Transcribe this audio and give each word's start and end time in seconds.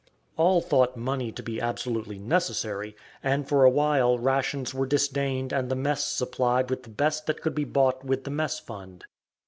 All 0.35 0.61
thought 0.61 0.97
money 0.97 1.31
to 1.31 1.43
be 1.43 1.61
absolutely 1.61 2.17
necessary, 2.17 2.95
and 3.21 3.47
for 3.47 3.63
awhile 3.63 4.17
rations 4.17 4.73
were 4.73 4.87
disdained 4.87 5.53
and 5.53 5.69
the 5.69 5.75
mess 5.75 6.03
supplied 6.03 6.71
with 6.71 6.81
the 6.81 6.89
best 6.89 7.27
that 7.27 7.43
could 7.43 7.53
be 7.53 7.65
bought 7.65 8.03
with 8.03 8.23
the 8.23 8.31
mess 8.31 8.59
fund. 8.59 9.05